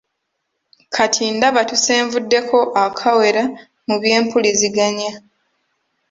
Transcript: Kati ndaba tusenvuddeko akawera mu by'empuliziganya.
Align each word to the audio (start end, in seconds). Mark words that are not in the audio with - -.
Kati 0.95 1.23
ndaba 1.35 1.61
tusenvuddeko 1.69 2.57
akawera 2.85 3.43
mu 3.87 3.95
by'empuliziganya. 4.01 5.11